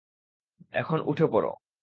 এখন 0.73 0.97
উঠে 1.05 1.25
পড়ো। 1.27 1.51